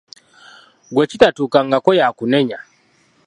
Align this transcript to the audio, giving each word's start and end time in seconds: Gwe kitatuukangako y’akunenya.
Gwe 0.93 1.03
kitatuukangako 1.11 1.89
y’akunenya. 1.99 2.59